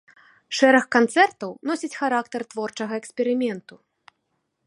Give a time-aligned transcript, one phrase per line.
[0.59, 3.75] Шэраг канцэртаў носяць характар творчага эксперыменту.